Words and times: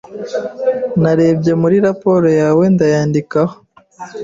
Narebye 1.01 1.51
muri 1.61 1.75
raporo 1.85 2.27
yawe 2.41 2.63
ndayandikaho. 2.73 3.55